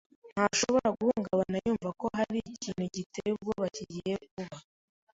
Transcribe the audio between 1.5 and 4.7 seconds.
yumva ko hari ikintu giteye ubwoba kigiye kuba.